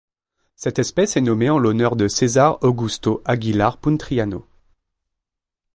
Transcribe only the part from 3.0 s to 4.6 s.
Aguilar Puntriano.